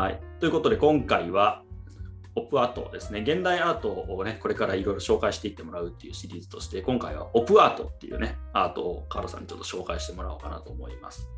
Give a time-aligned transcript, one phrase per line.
[0.00, 0.20] はい。
[0.38, 1.62] ということで、今回は、
[2.34, 3.20] オップアートですね。
[3.20, 11.28] 現代アートをね、これからいろいろ紹介していってもらうっていうシリーズとして、今回はオップアートっていうね、アートをカーロさんにちょっと紹介してもらおうかなと思います。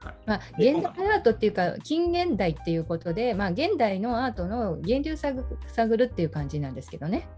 [0.00, 0.14] はい。
[0.26, 7.28] まあ、現代アートっていうか近現代っていうことで、まあ、現代のアートの源流探探るっていう感じなんですけどね。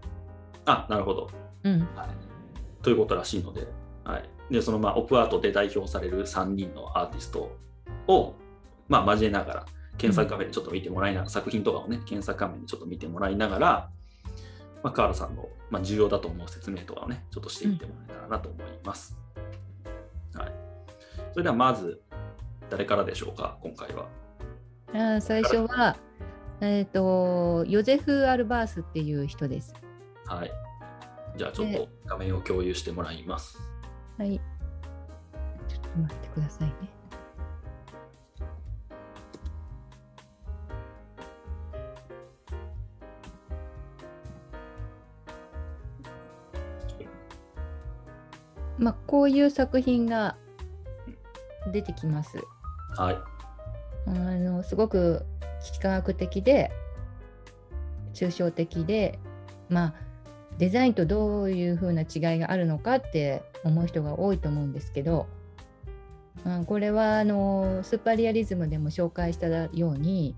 [0.65, 1.29] あ、なるほど。
[1.65, 2.81] うん、はい。
[2.81, 3.67] ということらしいので、
[4.05, 4.29] はい。
[4.49, 7.51] で、そのまあ、オップアートで代表される3人のアーティスト
[8.07, 8.33] を、
[8.87, 9.65] まあ、交えながら、
[9.97, 13.89] 検索画面でちょっと見てもらいながら、作品とかをね、検索画面でちょっと見てもらいながら、
[14.83, 19.17] まあ、カールさんの、まあ、重要だと思う説明とかをね、ちょっとしていってもらえたらなと思います。
[20.33, 20.51] はい。
[21.31, 22.01] それではまず、
[22.69, 24.07] 誰からでしょうか、今回は。
[24.93, 25.95] あー最初は、
[26.61, 29.73] えー、とヨゼフ・アルバースっていう人です。
[30.25, 30.51] はい。
[31.35, 33.57] じゃあちょっと画面を共有してもらいます。
[34.17, 34.39] はい。
[35.67, 36.73] ちょっと待ってくださいね。
[48.83, 50.35] まあ、こういう作品が
[51.71, 52.37] 出てきます。
[52.97, 53.17] はい。
[54.05, 55.25] あのすごく
[55.65, 56.69] 幾何学的で
[58.13, 59.17] 抽象的で、
[59.69, 59.93] まあ、
[60.57, 65.27] デザインとどういうふうな違いがあるのかって思う人が多いと思うんですけど、
[66.43, 70.35] まあ、これはあのスーパーリアリズムでも紹介したように、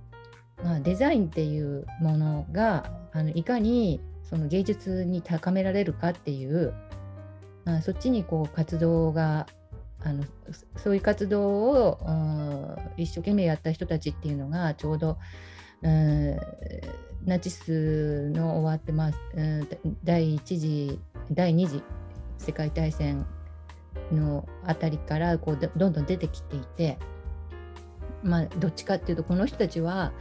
[0.64, 6.84] まあ、デザインっていうものがあのいかにその芸術に高められるかっていう、ま
[7.66, 9.47] あ、そっちにこう活動が
[10.03, 10.23] あの
[10.77, 15.17] そういう活動をうん一生懸命やった人たちっていうのがちょうど、
[15.81, 16.39] うん
[17.25, 19.67] ナチスの終わって、まあうん
[20.03, 20.99] 第一次
[21.31, 21.81] 第二次
[22.38, 23.25] 世界大戦
[24.11, 26.99] のあたりからこうどんどん出てきていて、
[28.21, 30.14] まあ、どっちかっていうとこの人たちは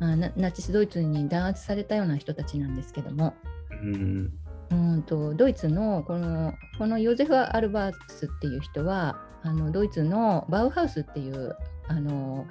[0.00, 3.34] ナナチスドイツに弾圧されたような人たちなんですけども。
[3.70, 4.32] うん。
[4.70, 11.56] うんとドイツのこのこのヨゼフ・アルバーツっていう人はあのドイツのバウハウスっていう
[11.86, 12.46] あの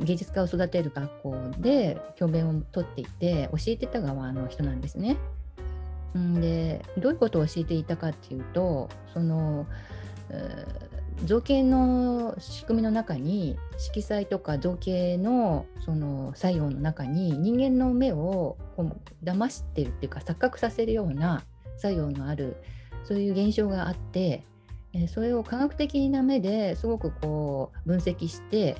[0.00, 5.16] 芸術家を育てる学校で教鞭をとっていて教えてた側の人なんですね。
[6.14, 9.66] でどういうことを教えていたかっていうとその
[11.24, 21.44] 造形の仕組みの中に色彩とか造形のその作用の中に人間の目をこう騙してるっていうか錯覚させるような
[21.76, 22.56] 作用のある
[23.04, 24.44] そういう現象があって
[25.08, 28.76] それを科学的な目ですごくこう分析して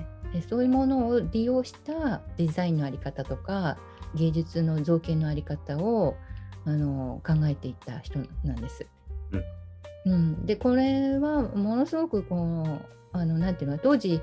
[0.48, 3.76] そういうものを利用したデザインのあり方とか
[4.14, 6.16] 芸術の造形のあり方を
[6.64, 8.86] あの考えていた人なんです。
[9.32, 9.42] うん、
[10.04, 14.20] うんでこれはものすごくこうあのなんていうの当時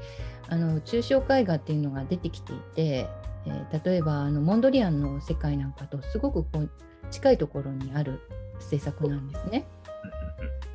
[0.48, 6.70] あの抽象絵画っていうのが出てきていて、えー例えばあのモンドリアンの世界なんかとすごくこう
[7.10, 8.20] 近いところにある
[8.60, 9.66] 制作なんですね。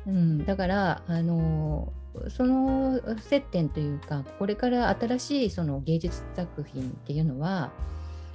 [0.07, 1.93] うん、だからあの
[2.29, 7.71] その接点というかこれから新しいその芸術作品っていうのは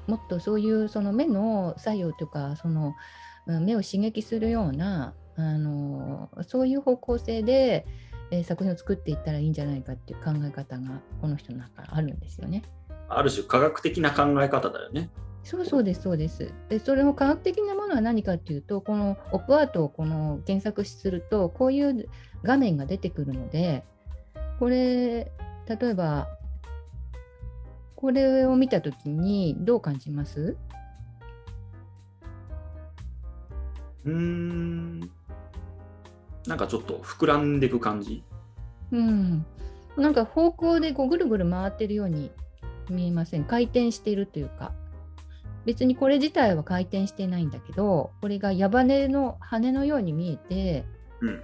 [0.07, 2.95] もっとそういうその目の作用とかその
[3.47, 7.87] 目を刺激するようなあのそういう方向性で、
[8.31, 12.63] えー作品を作っていったらいいんじゃないかっていう考え方がこの人の中にあるんですよね。
[13.09, 15.11] ある種科学的な考え方だよね。
[15.43, 16.53] そうそうです、そうです。
[16.69, 22.09] で、それも科学的なものは何かっていうと、このオップアートをこの検索すると、こういう
[22.43, 23.85] 画面が出てくるので、
[24.59, 25.33] これ、
[25.67, 26.29] 例えば、
[27.97, 30.57] これを見たときにどう感じます？
[34.05, 35.11] うーん。
[36.51, 38.25] なんかちょっと膨らんでいく感じ。
[38.91, 39.47] うん。
[39.97, 42.33] なんか方向でこうぐるぐる回ってるように
[42.89, 43.45] 見えません？
[43.45, 44.73] 回転しているというか。
[45.65, 50.85] 別にこれ自体は回転してないんだけど、これが矢羽の羽のように見えて、
[51.21, 51.41] うん。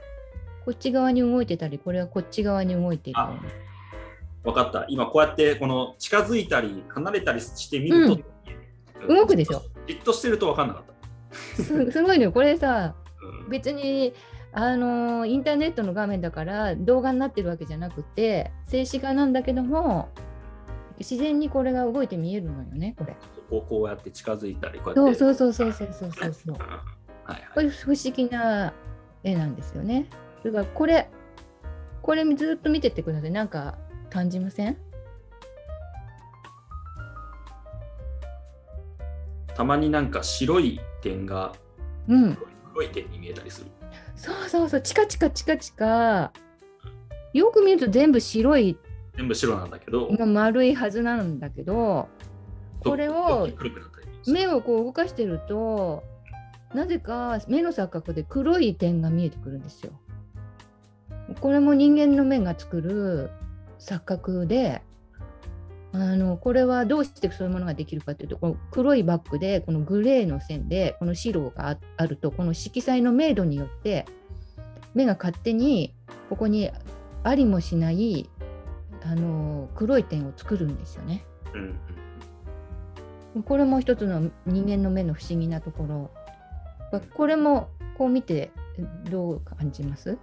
[0.64, 4.52] こっち側に動いてたり、これはこっち側に動いているような。
[4.52, 4.86] わかった。
[4.88, 9.62] 今こうやってこの近づいたり離れたりしてみると、うん動くでしょ。
[9.86, 10.84] じっとしてると分かんなかっ
[11.56, 11.62] た。
[11.62, 12.32] すすごいのよ。
[12.32, 12.96] これさ、
[13.44, 14.12] うん別に、
[14.58, 20.08] あのインターネットの画面だから動画になってるわけじゃなくて静止画なんだけども
[20.98, 23.14] 自然にこれが動いて見えるのよねこれ。
[23.50, 25.14] こうこうやって近づいたりこうやって。
[25.18, 26.56] そうそうそうそうそうそうそう。
[27.24, 28.72] はい、これ不思議な
[29.24, 30.06] 絵なんですよね。
[30.42, 31.10] だからこれ
[32.00, 33.30] これずっと見ててください。
[33.30, 33.76] なんか
[34.08, 34.78] 感じません？
[39.54, 41.52] たまになんか白い点が、
[42.08, 42.38] うん、
[42.76, 43.66] 黒い点に見えたりする。
[44.14, 46.30] そうそうそう、チカチカチカチカ。
[47.32, 48.76] よく見ると全部白い、
[49.16, 52.08] 全部白なんだけど、まあ丸いはずなんだけど、
[52.80, 53.48] これを
[54.26, 56.04] 目をこう動かしてると
[56.74, 59.92] なぜか目の錯覚で黒い点が見えてくるんですよ。
[61.40, 63.30] これも人間の目が作る
[63.78, 64.82] 錯覚で
[65.98, 74.04] あのこれはどうしてそういうものができるかというとこの黒いバッグでこのグレーの線でこの白がああるとこの色彩の明度によって
[74.94, 75.94] 目が勝手に
[76.28, 76.70] ここに
[77.22, 78.28] ありもしない
[79.04, 81.24] あの黒い点を作るんですよね。
[81.54, 86.10] うんうんこれも一つの人間の目の不思議なところ。
[87.14, 88.50] これもこう見て
[89.10, 90.16] どう感じます？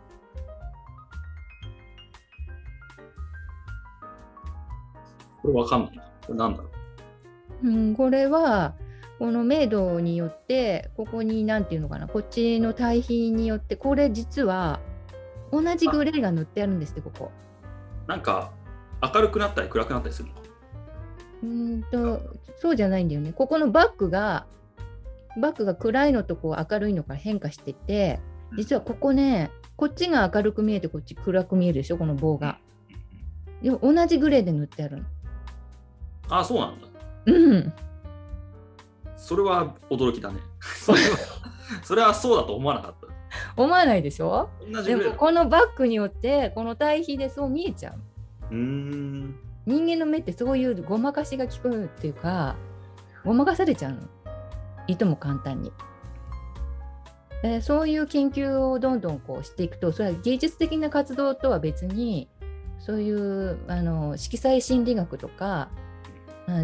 [5.44, 6.04] これわかんないな。
[6.26, 6.70] これなんだろ
[7.64, 7.68] う。
[7.68, 8.74] うん、これは
[9.20, 14.80] この明度によってここに何て言うのかなこっちの対比によってこれ実は
[15.52, 17.32] 同じグレーが塗ってあるんですってここ。
[18.08, 18.52] なんか
[19.02, 20.42] 明るくなったり暗くなったりするのか。
[21.44, 22.22] うーんと
[22.58, 23.34] そうじゃないんだよね。
[23.34, 24.46] ここのバッグが
[25.40, 28.20] バッグが暗いのとこう明るいのから変化してて
[28.56, 32.58] 実はここねこっちが明るく見えてこっち暗く見えるでしょこの棒が。
[33.62, 35.04] でも同じグレーで塗ってあるの。
[36.34, 36.88] ああ、そうなんだ。
[37.28, 37.74] うん。
[39.16, 40.40] それは驚きだね。
[40.60, 41.18] それは
[41.84, 43.08] それはそうだと思わなかった。
[43.56, 44.50] 思わないでしょ？
[44.86, 44.96] で。
[44.96, 47.96] もこのバッグによってこの対比でそう見えちゃう。
[48.50, 49.36] うーん。
[49.66, 52.56] 人間の目ってそういうごまかしが効くっていうか
[53.24, 54.00] ごまかされちゃうの
[54.88, 55.72] いとも簡単に。
[57.44, 62.30] でそういう研究をどんどんこうしていくとそれは芸術的な活動とは別に
[62.80, 65.70] そういうあの色彩心理学とか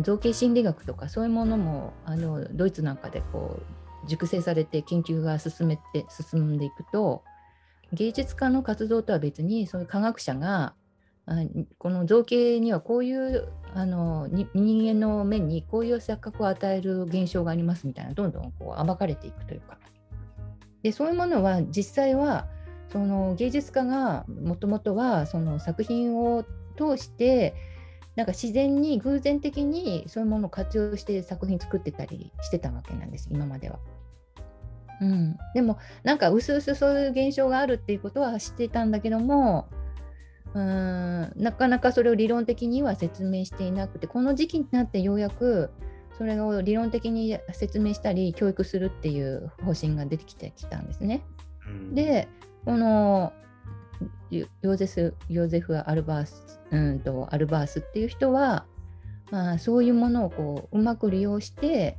[0.03, 3.59] 造形心理学とかそういうものもあのドイツなんかでこ
[4.05, 7.23] う熟成されて研究が進めて進んでいくと
[7.93, 10.73] 芸術家の活動とは別にそういう科学者が
[11.77, 19.77] この造形にはこういうあの人間の目にこういう錯覚を与える現象がありますみたいなどんどんこう暴かれていくというか。
[20.81, 22.47] でそういうものは実際は
[22.91, 26.45] その芸術家がもともとはその作品を
[26.77, 27.53] 通して
[28.19, 33.79] なんか自然に偶然的にそういうものを活用して作品作ってたりしてたわけなんです今までは。
[34.99, 39.69] うん、でもなんかうすうすそういう現象があるっていうことは知っていたんだけども
[40.53, 45.71] うーんなかなかそれを理論的には説明していなくてこの時期になってようやく
[46.17, 51.23] それを理論的に説明したり教育するっていう方針が出てきてきたんですね。
[51.65, 52.27] うん、で
[52.65, 53.31] この
[54.29, 58.65] ヨーゼスヨゼフ・アルバースうんとアルバースっていう人は、
[59.31, 61.97] まあ、そういうものをこううまく利用して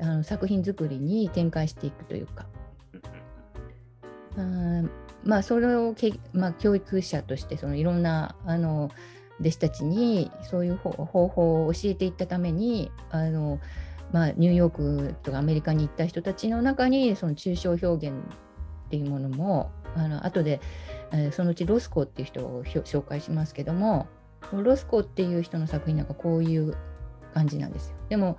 [0.00, 2.46] あの作品作りに展開していくというか、
[4.36, 4.90] うん
[5.24, 8.90] まあ、それをけ、まあ、教育者としてそのいろんなあの
[9.40, 13.60] 弟子たちにそういう方方法を教えていったためにあの、
[14.12, 20.60] まあ、ニューヨークとかアメリカに行った人たちの中にその抽象表現っていうものもあの後で、
[21.12, 24.06] えーそのうちロスコっていう人を紹介しますけども
[24.52, 26.76] ロスコっていう人の作品なんかこういう
[27.34, 27.96] 感じなんですよ。
[28.08, 28.38] でも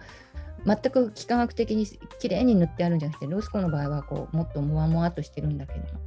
[0.65, 1.85] 全く幾何学的に
[2.19, 5.99] 綺麗に塗ってあるんじゃなくてロスコの場合はこうもっともわもわっとしてるんだけども。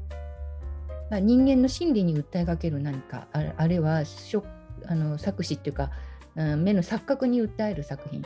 [1.11, 4.45] まあ人間の心理に訴えかける何かあるあるいはしょ
[4.87, 5.91] あの作詞っていうか、
[6.35, 8.23] うん目の錯覚に訴える作品、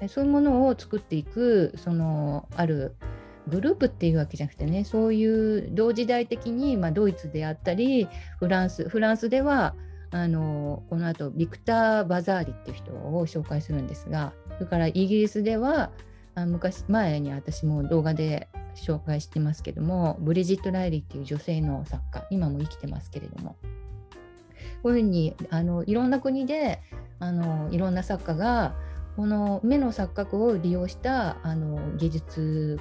[0.00, 2.96] でそういうものを作っていくそのある
[3.48, 9.74] グループっていうわけじゃなくてねそういう同時代的に、まあ、ドイツであったりフランスフランスでは
[10.10, 15.90] あのこの後ビクター・バザーリっていう人を紹介するんですがそれからイギリスでは
[16.34, 23.56] あ昔前に私も動画で紹介してますけどもブリジット・ライリーっていう女性の作家今も生きてますけれども。
[24.82, 26.80] こういうふうにあのいろんな国で
[27.18, 28.74] あのいろんな作家が
[29.16, 32.78] この目の錯覚を利用したあの芸術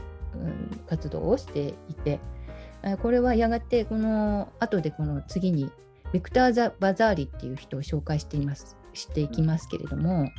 [0.88, 2.20] 活動をしていて
[3.02, 5.72] これはやがてこの後でこの次に
[6.14, 10.30] ビクター・ザ・バザーリっていう人を紹介していますしていきますけれども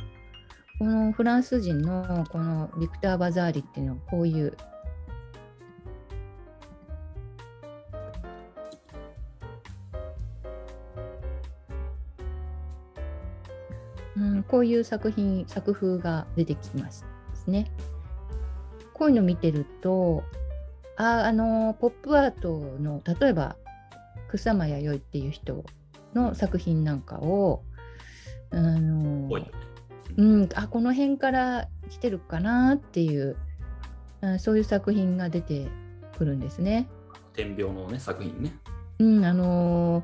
[0.79, 4.55] このフランス人のこのビクター・バザーリっていうのはこういう
[14.17, 17.71] うん、こういう作品作風が出てきますですね。
[18.97, 20.23] こういうの見てると
[20.97, 23.55] ああのポップアートの例えば
[24.29, 25.63] 草間彌生っていう人
[26.13, 27.63] の作品なんかを
[28.49, 29.29] あの
[30.17, 33.35] うん、あこの辺から来てるかなっていう
[34.21, 35.67] あそういう作品が出て
[36.17, 36.89] くるんですね。
[37.33, 38.57] 天描のね、作品ね。
[38.99, 40.03] うん、あの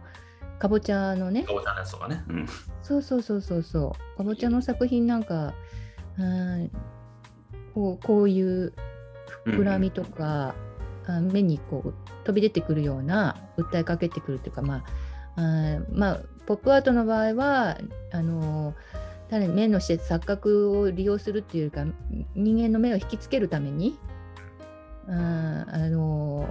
[0.59, 2.23] かぼちゃのねかぼちゃのやつとかね。
[2.29, 2.47] うん。
[2.83, 5.55] そうそうそうそうそうかぼちゃの作品なんか
[6.19, 6.71] うん
[7.73, 8.73] こうこういう
[9.45, 10.55] 膨らみとか、
[11.05, 14.83] あ目にこう飛び出てくるような訴えかけてくるというか、まあ
[15.35, 17.77] あまあ、ポップアートの場合は
[18.11, 18.73] あの
[19.29, 21.85] 単に目の錯覚を利用するっていうか
[22.35, 23.97] 人間の目を引きつけるために
[25.07, 26.47] ああの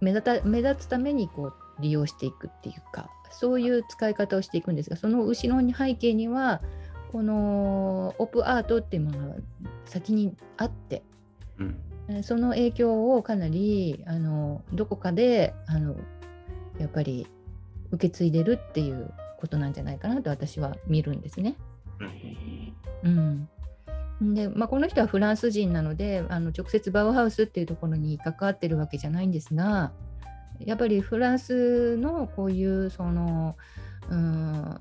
[0.00, 6.62] 目立た目立つためにこう利用していくっていうかそういう使い方をしていくんですがその後ろに背景には
[7.10, 9.34] このオープンアートっていうものが
[9.84, 11.02] 先にあって、
[11.58, 15.96] うん、その影響をかなりあのどこかであの
[16.78, 17.26] やっぱり
[17.90, 21.56] 受け継いでるっていうことなんじゃないかなと私は見るんですね。
[23.02, 23.48] うん、
[24.34, 29.92] でまあ、この人はフランス人なのであの直接バウハウスっていうところに関わってるわけじゃないんですが
[30.60, 33.56] やっぱりフランスのこういうその、
[34.10, 34.78] うん、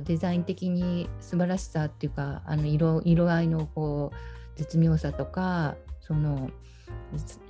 [0.00, 6.50] デザイン的に素晴らしさっていうかあの色色合いのこう絶妙さとかその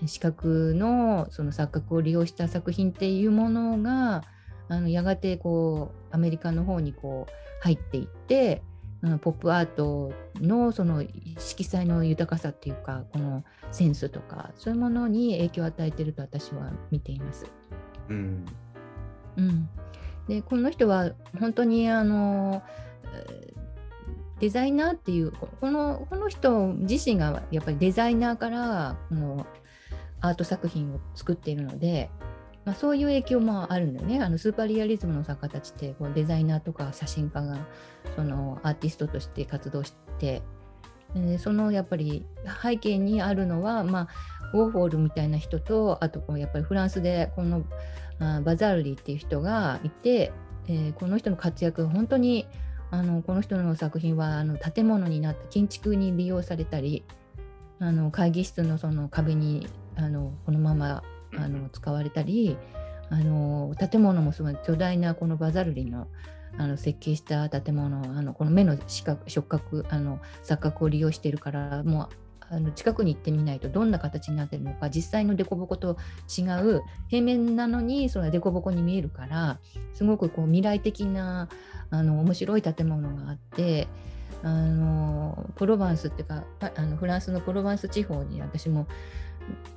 [0.07, 4.25] 視覚のその錯覚を利用した作品っていうものが
[4.69, 8.63] あのやがてこうアメリカの方にこう入っていって
[9.21, 11.05] ポップアートのその
[11.39, 17.47] 色彩の豊かさっていうかこのセンスとかそういうものに影響を与えてると私は見ています。
[18.09, 18.45] うん、
[19.37, 19.69] うん、
[20.29, 22.63] でこの人は本当にあの
[24.41, 29.47] デザイナーっていうこのこの人自身がやっぱりデザイナーからこの
[30.21, 32.11] アート作品を作っているので、
[32.65, 34.21] まあ、そういう影響もあるんだよね。
[34.21, 37.67] あのスーパーリアリズムの作家たちってこうデザイナーとか写真家が
[38.17, 40.43] そのアーティストとして活動して
[41.39, 42.25] そのやっぱり
[42.63, 44.09] 背景にあるのは、まあ、
[44.53, 47.65] ウォーホールみたいな人とあとやっぱりフランスでこの
[48.45, 50.33] バザールリーっていう人がいて、
[50.69, 52.47] えー、この人の活躍本当に
[52.91, 57.05] あのこの人の作品はあの建物になって建築に利用されたり
[57.81, 61.03] あの会議室のその壁にあのこのまま
[61.37, 62.57] あの使われたり
[63.11, 66.09] あの建物もすごい巨大なこのバザルリの
[66.57, 72.09] あの設計した建物あのこの目の視覚触覚あの錯覚を利用しているからもう
[72.51, 79.59] あの近くに行ってみないとどんな形になってるのか実際の凸凹と違う平面なのにその凸凹に見えるから
[79.93, 81.49] すごくこう未来的な
[81.91, 83.87] あの面白い建物があって
[84.43, 88.87] あのプロバンスっていうかあのフランスのプロバンス地方に私も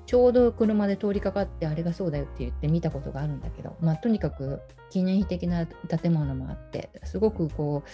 [0.05, 4.59] ちょうど車で通りかかってあれがそうだよって言って見たことがあるんだけど、まあ、とにかく
[4.89, 7.89] 記念碑的な建物もあってすごくこう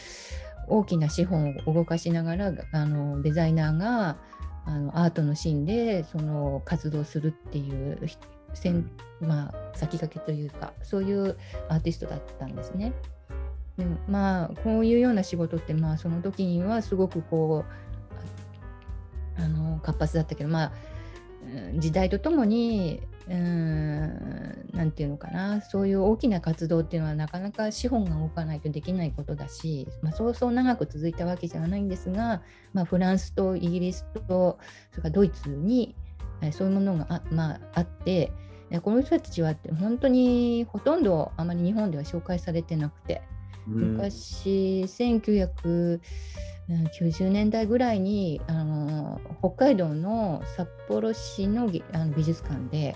[0.68, 4.18] 大きな資本を動かしながらあのデザイナーが
[4.66, 8.00] あのアートのシーンでその活動するっていう
[9.22, 11.38] まあ、先駆けというかそういう
[11.70, 12.94] アーティストだったんですね。
[13.78, 17.64] でもまあこういうような仕事ってまあその時にはすごくこ
[19.38, 20.72] うあの活発だったけどまあ
[21.75, 25.62] 時代とともに何て言うのかな。
[25.62, 32.42] そういう大きな活動っていうのはなかなか資本が動かないとできないことだし、まあ、そうそう長く続いたわけじゃないんですが、
[32.74, 34.60] まあ、フランスとイギリスと
[34.92, 35.96] それからドイツに
[36.51, 38.32] そういうものがあ,、まあ、あって
[38.82, 43.22] この人たちは本当にほとんどあまり日本では紹介されてなくて、
[43.66, 46.01] 昔1900
[46.70, 52.96] 90年代ぐらいにあの北海道の札幌市のあの美術館で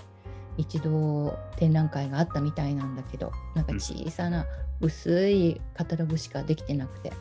[0.58, 4.46] 一度展覧会があったみたいなんだけどなんか小さな
[4.80, 7.12] 薄いカタログしかできてなくて、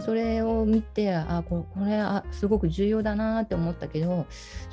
[0.00, 4.26] それを見てあここれあすごく重要だなって思ったけど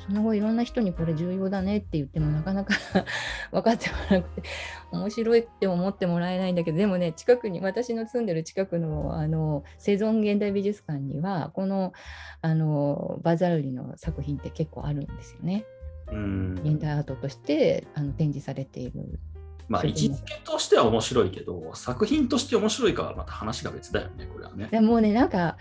[0.06, 2.74] その後いろんな人にこれ重要だねって言ってもなかなか
[3.50, 4.48] 分かってもらなくて
[4.92, 11.92] 面白いって思ってもらえないんだけどでもね近くに私の住んでる近くのあの生存現代美術館にはこの
[12.40, 15.64] あのバザルリの作品って結構あるんですよね。
[16.10, 19.18] うん現代アートとしてあの展示されている
[19.72, 24.68] まあ、位置づけとしては面白いけど、作品として面白いかはまた話が別だよね、これはね。
[24.70, 25.56] でもね、なんか、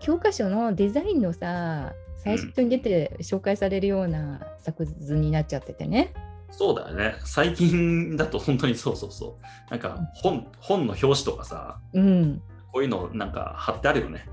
[0.00, 6.14] 教科書のデザインのさ、最初に出て紹介されるような作図になっちゃっててね。
[6.50, 7.16] そうだよね。
[7.26, 9.70] 最近だと本当にそうそうそう。
[9.70, 12.42] なんか本、本の表紙とかさ、うん、
[12.72, 14.26] こういうのなんか貼ってあるよね。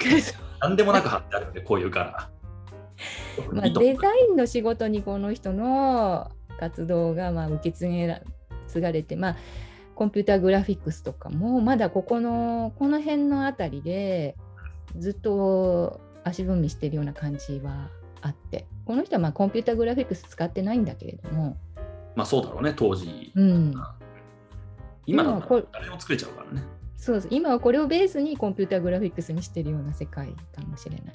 [0.62, 2.30] なんでもなく貼ってあるよね、こういう柄。
[3.52, 8.06] まあ、デザインの仕事にこの人の活動がまあ受け継げ
[8.74, 9.36] 継がれて、まあ、
[9.94, 14.36] コンピューターグラフィックスとかもまだここのこの辺の辺りで
[14.98, 17.90] ずっと足踏みしてるような感じは
[18.20, 21.56] あってこの人はまあコンピューターグラフィックス使ってないんだけれども。
[22.16, 23.74] まあそうだろうね当時、うん、
[25.04, 26.62] 今だったら誰も作れちゃうからね。
[26.96, 31.14] そう今はこれをベースにコンピューターグラフィックスにしてるような世界かもしれない。